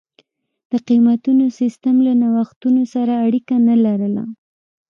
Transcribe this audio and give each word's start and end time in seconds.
د 0.71 0.73
قېمتونو 0.87 1.45
سیستم 1.59 1.95
له 2.05 2.13
نوښتونو 2.21 2.81
سره 2.93 3.13
اړیکه 3.25 3.55
نه 3.67 3.75
لرله. 3.83 4.23